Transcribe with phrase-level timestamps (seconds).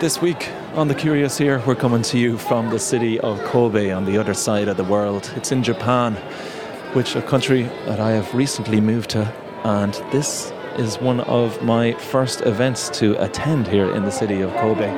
[0.00, 3.90] This week on The Curious Ear, we're coming to you from the city of Kobe
[3.90, 5.30] on the other side of the world.
[5.36, 6.14] It's in Japan,
[6.94, 9.30] which a country that I have recently moved to,
[9.62, 14.50] and this is one of my first events to attend here in the city of
[14.54, 14.88] Kobe.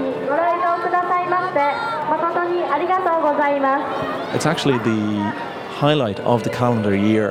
[4.36, 5.34] It's actually the
[5.80, 7.30] highlight of the calendar year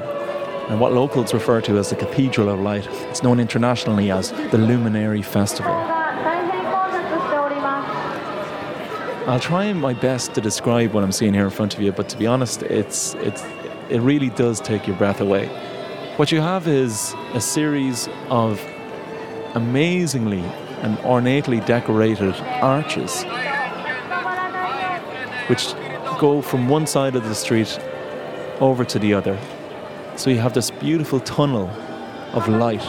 [0.67, 2.85] and what locals refer to as the Cathedral of Light.
[3.09, 6.00] It's known internationally as the Luminarie Festival.
[9.27, 12.09] I'll try my best to describe what I'm seeing here in front of you, but
[12.09, 13.43] to be honest, it's it's
[13.89, 15.48] it really does take your breath away.
[16.16, 18.59] What you have is a series of
[19.53, 20.43] amazingly
[20.81, 23.23] and ornately decorated arches
[25.48, 25.73] which
[26.20, 27.79] go from one side of the street
[28.59, 29.38] over to the other.
[30.15, 31.70] So you have this beautiful tunnel
[32.34, 32.82] of light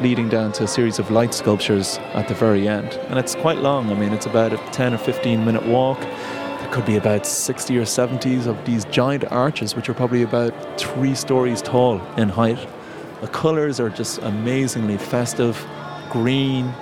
[0.00, 2.94] leading down to a series of light sculptures at the very end.
[3.08, 3.90] And it's quite long.
[3.90, 6.00] I mean, it's about a 10 or 15 minute walk.
[6.00, 10.80] There could be about 60 or 70 of these giant arches, which are probably about
[10.80, 12.66] three stories tall in height.
[13.20, 15.66] The colours are just amazingly festive
[16.10, 16.72] green,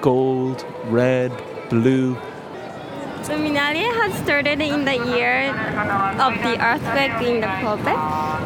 [0.00, 1.32] gold, red,
[1.70, 2.16] blue.
[3.24, 5.50] Luminarie has started in the year
[6.18, 7.94] of the earthquake in the Kobe,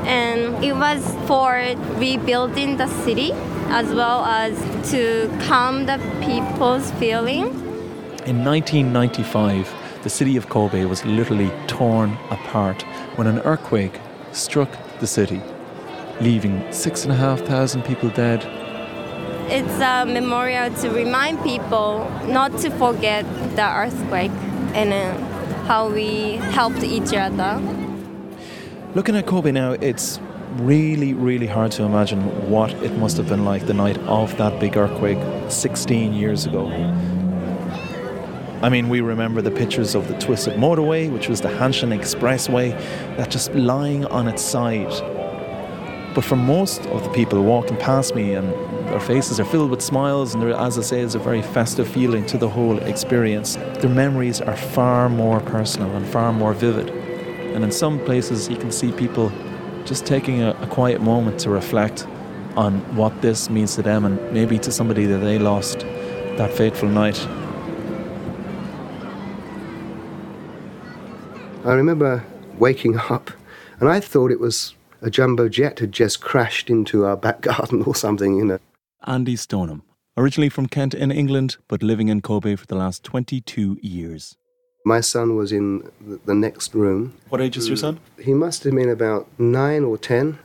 [0.06, 1.54] and it was for
[1.98, 3.32] rebuilding the city
[3.74, 4.54] as well as
[4.92, 7.46] to calm the people's feeling.
[8.24, 9.68] In 1995,
[10.04, 12.82] the city of Kobe was literally torn apart
[13.16, 13.98] when an earthquake
[14.30, 15.42] struck the city,
[16.20, 18.44] leaving six and a half thousand people dead.
[19.50, 23.24] It's a memorial to remind people not to forget
[23.56, 24.30] the earthquake
[24.72, 27.60] and uh, how we helped each other.
[28.94, 30.20] Looking at Kobe now, it's
[30.58, 34.60] really, really hard to imagine what it must have been like the night of that
[34.60, 35.18] big earthquake
[35.50, 36.68] 16 years ago.
[38.62, 42.70] I mean, we remember the pictures of the twisted motorway, which was the Hanshin Expressway,
[43.16, 44.90] that just lying on its side.
[46.14, 48.48] But for most of the people walking past me, and
[48.88, 51.88] their faces are filled with smiles, and there, as I say, is a very festive
[51.88, 53.56] feeling to the whole experience.
[53.56, 56.90] Their memories are far more personal and far more vivid.
[56.90, 59.32] And in some places, you can see people
[59.84, 62.06] just taking a, a quiet moment to reflect
[62.56, 65.80] on what this means to them and maybe to somebody that they lost
[66.36, 67.18] that fateful night.
[71.64, 72.24] I remember
[72.58, 73.30] waking up
[73.80, 77.82] and I thought it was a jumbo jet had just crashed into our back garden
[77.82, 78.58] or something, you know.
[79.06, 79.82] Andy Stoneham,
[80.16, 84.36] originally from Kent in England, but living in Kobe for the last 22 years.
[84.86, 85.90] My son was in
[86.26, 87.14] the next room.
[87.30, 88.00] What age is your son?
[88.20, 90.38] He must have been about nine or ten.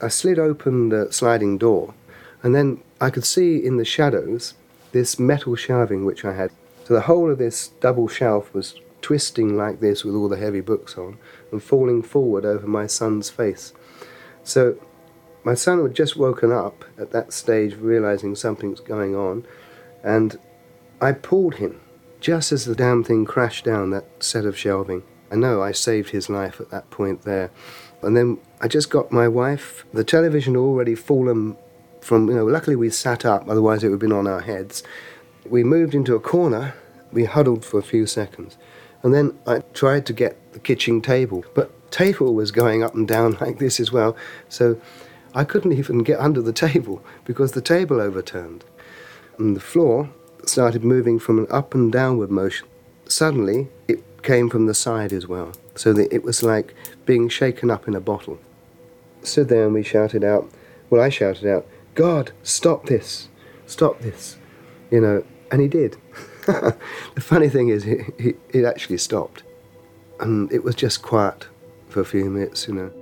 [0.00, 1.92] I slid open the sliding door,
[2.44, 4.54] and then I could see in the shadows
[4.92, 6.52] this metal shelving which I had.
[6.84, 10.60] So the whole of this double shelf was twisting like this with all the heavy
[10.60, 11.18] books on
[11.50, 13.72] and falling forward over my son's face.
[14.44, 14.76] So
[15.42, 19.44] my son had just woken up at that stage, realizing something's going on,
[20.04, 20.38] and
[21.00, 21.80] I pulled him
[22.26, 25.04] just as the damn thing crashed down that set of shelving.
[25.30, 27.52] I know I saved his life at that point there.
[28.02, 29.84] And then I just got my wife.
[29.92, 31.56] The television had already fallen
[32.00, 34.82] from, you know, luckily we sat up, otherwise it would have been on our heads.
[35.48, 36.74] We moved into a corner,
[37.12, 38.58] we huddled for a few seconds.
[39.04, 43.06] And then I tried to get the kitchen table, but table was going up and
[43.06, 44.16] down like this as well.
[44.48, 44.80] So
[45.32, 48.64] I couldn't even get under the table because the table overturned.
[49.38, 50.10] And the floor
[50.44, 52.68] started moving from an up and downward motion.
[53.06, 56.74] Suddenly, it came from the side as well, so that it was like
[57.04, 58.38] being shaken up in a bottle.
[59.22, 60.50] Stood there and we shouted out,
[60.90, 63.28] well, I shouted out, God, stop this,
[63.66, 64.36] stop this,
[64.90, 65.96] you know, and he did.
[66.46, 69.42] the funny thing is, it actually stopped.
[70.20, 71.46] And it was just quiet
[71.88, 72.92] for a few minutes, you know.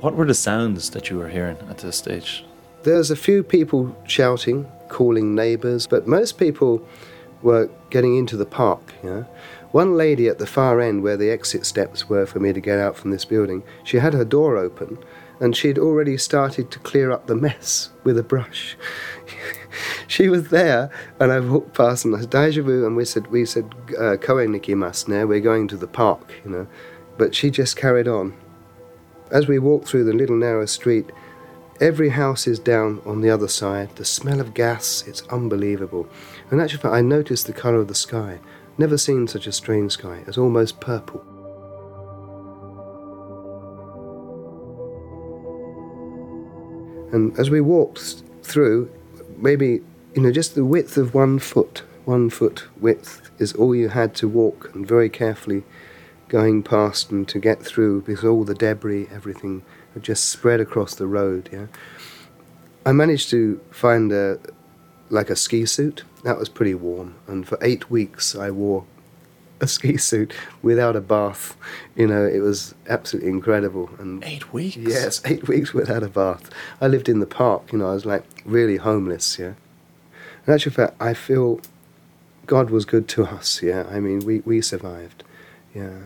[0.00, 2.42] What were the sounds that you were hearing at this stage?
[2.84, 6.82] There's a few people shouting, calling neighbours, but most people
[7.42, 8.94] were getting into the park.
[9.02, 9.26] You know?
[9.72, 12.78] One lady at the far end, where the exit steps were for me to get
[12.78, 14.96] out from this building, she had her door open
[15.38, 18.78] and she'd already started to clear up the mess with a brush.
[20.06, 23.28] she was there, and I walked past and I said, "Deja vu," and we said,
[23.28, 26.66] "We said uh, koen nikimasu We're going to the park," you know.
[27.16, 28.34] But she just carried on.
[29.30, 31.10] As we walk through the little narrow street,
[31.80, 33.94] every house is down on the other side.
[33.94, 36.08] The smell of gas, it's unbelievable.
[36.50, 38.40] In actual fact, I noticed the colour of the sky.
[38.76, 40.24] Never seen such a strange sky.
[40.26, 41.22] It's almost purple.
[47.12, 48.90] And as we walked through,
[49.36, 49.80] maybe,
[50.14, 54.12] you know, just the width of one foot, one foot width is all you had
[54.16, 55.62] to walk and very carefully
[56.30, 59.62] going past and to get through because all the debris, everything
[59.92, 61.66] had just spread across the road, yeah.
[62.86, 64.38] I managed to find a,
[65.10, 66.04] like a ski suit.
[66.24, 67.16] That was pretty warm.
[67.26, 68.86] And for eight weeks I wore
[69.60, 70.32] a ski suit
[70.62, 71.56] without a bath.
[71.96, 73.90] You know, it was absolutely incredible.
[73.98, 74.76] And Eight weeks?
[74.76, 76.48] Yes, eight weeks without a bath.
[76.80, 79.54] I lived in the park, you know, I was like really homeless, yeah.
[80.46, 81.60] In actual fact, I feel
[82.46, 83.84] God was good to us, yeah.
[83.90, 85.24] I mean, we, we survived,
[85.74, 86.04] yeah.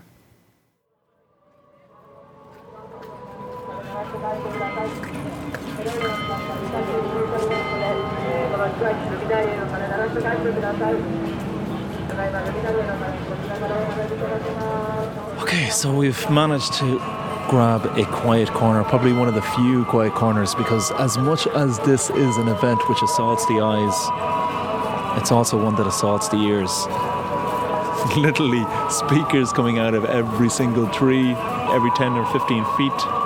[15.42, 16.98] Okay, so we've managed to
[17.48, 21.78] grab a quiet corner, probably one of the few quiet corners, because as much as
[21.80, 23.94] this is an event which assaults the eyes,
[25.20, 26.86] it's also one that assaults the ears.
[28.16, 31.30] Literally, speakers coming out of every single tree,
[31.70, 33.23] every 10 or 15 feet.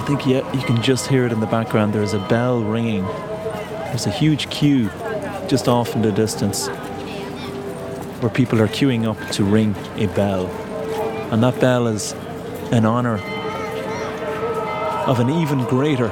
[0.00, 1.92] I think yeah, you can just hear it in the background.
[1.92, 3.04] There's a bell ringing.
[3.04, 4.88] There's a huge queue
[5.46, 6.68] just off in the distance
[8.20, 10.46] where people are queuing up to ring a bell.
[11.30, 12.14] And that bell is
[12.72, 13.18] in honor
[15.06, 16.08] of an even greater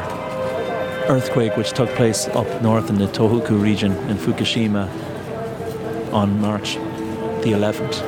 [1.08, 4.86] earthquake which took place up north in the Tohoku region in Fukushima
[6.12, 8.07] on March the 11th.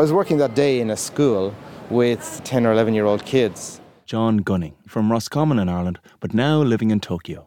[0.00, 1.54] I was working that day in a school
[1.90, 3.82] with 10 or 11 year old kids.
[4.06, 7.46] John Gunning from Roscommon in Ireland, but now living in Tokyo.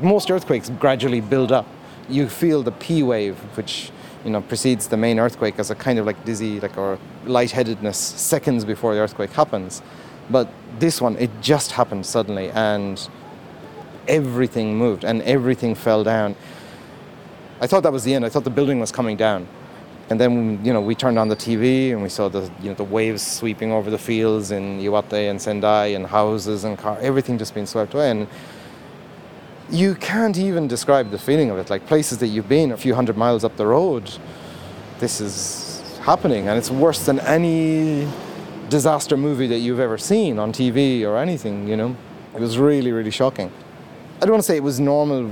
[0.00, 1.64] Most earthquakes gradually build up.
[2.08, 3.92] You feel the P wave, which
[4.24, 7.98] you know precedes the main earthquake, as a kind of like dizzy, like or lightheadedness
[7.98, 9.80] seconds before the earthquake happens.
[10.28, 10.48] But
[10.80, 13.08] this one, it just happened suddenly, and
[14.08, 16.34] everything moved and everything fell down.
[17.60, 18.24] I thought that was the end.
[18.24, 19.46] I thought the building was coming down.
[20.12, 22.74] And then, you know, we turned on the TV and we saw the, you know,
[22.74, 27.54] the waves sweeping over the fields in Iwate and Sendai and houses and everything just
[27.54, 28.10] being swept away.
[28.10, 28.28] And
[29.70, 31.70] you can't even describe the feeling of it.
[31.70, 34.12] Like places that you've been a few hundred miles up the road,
[34.98, 38.06] this is happening, and it's worse than any
[38.68, 41.66] disaster movie that you've ever seen on TV or anything.
[41.66, 41.96] You know,
[42.34, 43.50] it was really, really shocking.
[44.16, 45.30] I don't want to say it was normal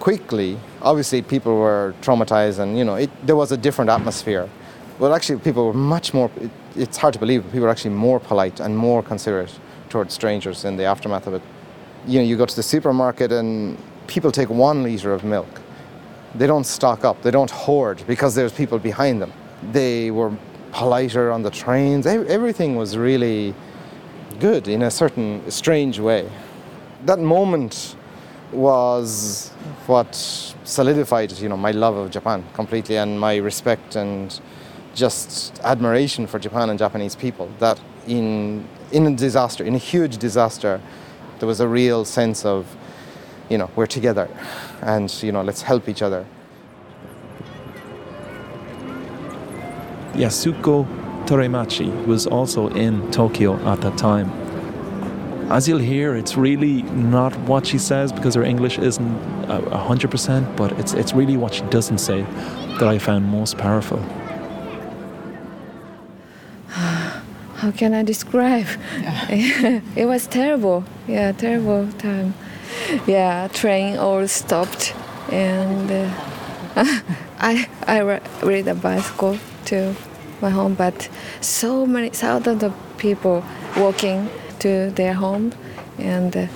[0.00, 0.58] quickly.
[0.82, 4.48] Obviously, people were traumatized, and you know, it, there was a different atmosphere.
[4.98, 6.30] Well, actually, people were much more.
[6.40, 9.58] It, it's hard to believe, but people were actually more polite and more considerate
[9.88, 11.42] towards strangers in the aftermath of it.
[12.06, 15.60] You know, you go to the supermarket and people take one liter of milk.
[16.34, 17.22] They don't stock up.
[17.22, 19.32] They don't hoard because there's people behind them.
[19.72, 20.32] They were
[20.72, 22.06] politer on the trains.
[22.06, 23.54] Everything was really
[24.38, 26.30] good in a certain strange way.
[27.06, 27.96] That moment
[28.52, 29.50] was
[29.86, 30.14] what
[30.64, 34.40] solidified, you know, my love of Japan completely and my respect and
[34.94, 37.48] just admiration for Japan and Japanese people.
[37.58, 40.80] That in in a disaster, in a huge disaster,
[41.38, 42.76] there was a real sense of,
[43.48, 44.28] you know, we're together,
[44.82, 46.26] and you know, let's help each other.
[50.14, 50.86] Yasuko
[51.26, 54.47] Toremachi was also in Tokyo at that time.
[55.50, 59.16] As you'll hear, it's really not what she says because her English isn't
[59.48, 62.20] a hundred percent, but it's it's really what she doesn't say
[62.78, 63.98] that I found most powerful.
[66.68, 68.66] how can I describe?
[69.96, 70.84] it was terrible.
[71.06, 72.34] Yeah, terrible time.
[73.06, 74.94] Yeah, train all stopped,
[75.32, 76.10] and uh,
[77.38, 79.94] I I ri- ride a bicycle to
[80.42, 81.08] my home, but
[81.40, 83.42] so many thousands of people
[83.78, 84.28] walking
[84.60, 85.52] to their home,
[85.98, 86.48] and the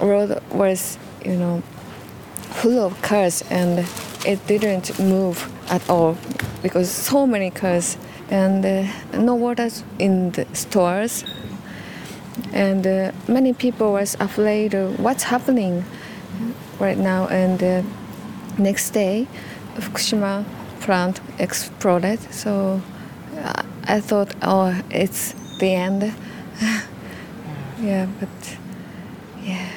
[0.00, 1.62] road was you know
[2.60, 3.86] full of cars, and
[4.26, 6.16] it didn't move at all
[6.62, 7.96] because so many cars
[8.30, 11.24] and uh, no water in the stores.
[12.52, 15.84] And uh, many people was afraid of what's happening
[16.78, 17.82] right now and uh,
[18.58, 19.26] next day
[19.76, 20.44] fukushima
[20.80, 22.20] plant exploded.
[22.32, 22.80] So
[23.36, 26.12] uh, i thought oh it's the end
[27.80, 28.58] yeah but
[29.42, 29.68] yeah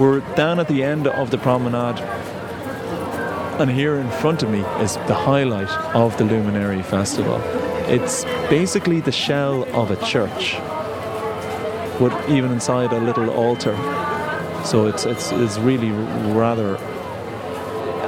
[0.00, 2.00] We're down at the end of the promenade,
[3.60, 7.36] and here in front of me is the highlight of the Luminarie Festival.
[7.86, 10.56] It's basically the shell of a church,
[12.00, 13.74] with even inside a little altar.
[14.64, 15.90] So it's, it's, it's really
[16.32, 16.76] rather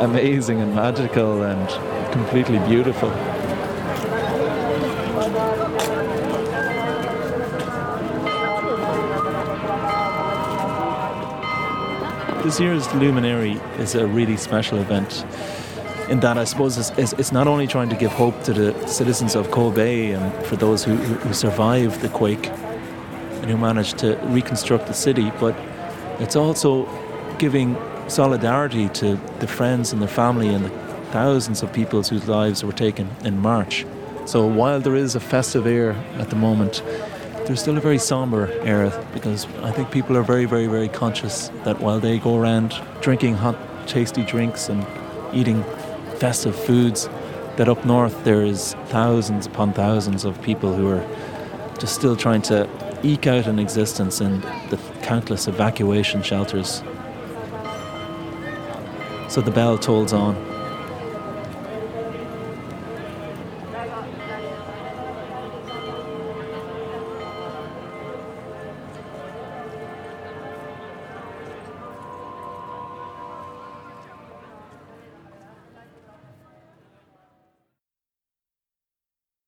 [0.01, 3.11] amazing and magical and completely beautiful.
[12.43, 15.25] This year's Luminarie is a really special event
[16.09, 18.87] in that I suppose it's, it's, it's, not only trying to give hope to the
[18.87, 24.17] citizens of Kobe and for those who, who survived the quake and who managed to
[24.25, 25.57] reconstruct the city, but
[26.19, 26.89] it's also
[27.39, 27.77] giving
[28.09, 30.71] solidarity to the friends and the family and the
[31.13, 33.87] thousands of people whose lives were taken in March.
[34.25, 36.83] So while there is a festive air at the moment,
[37.47, 41.49] there's still a very somber air because I think people are very, very, very conscious
[41.65, 44.87] that while they go around drinking hot, tasty drinks and
[45.35, 45.65] eating
[46.19, 47.09] festive foods,
[47.57, 51.05] that up north there is thousands upon thousands of people who are
[51.79, 52.69] just still trying to
[53.03, 54.41] eke out an existence in
[54.71, 56.83] the countless evacuation shelters.
[59.29, 60.52] So the bell tolls on.